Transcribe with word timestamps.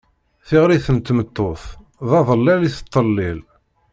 Tiɣrit 0.47 0.87
n 0.95 0.97
tmeṭṭut, 0.99 1.63
d 2.09 2.11
aḍellel 2.19 2.61
i 2.67 2.69
teṭṭellil. 2.71 3.39